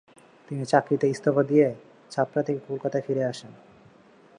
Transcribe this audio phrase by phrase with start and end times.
[0.47, 1.67] তিনি চাকরিতে ইস্তফা দিয়ে
[2.11, 3.51] ছাপরা থেকে কলকাতায় ফিরে আসেন।